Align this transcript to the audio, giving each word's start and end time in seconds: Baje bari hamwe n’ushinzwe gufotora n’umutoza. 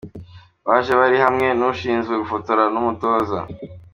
Baje 0.67 0.93
bari 0.99 1.17
hamwe 1.25 1.47
n’ushinzwe 1.59 2.13
gufotora 2.21 2.63
n’umutoza. 2.73 3.39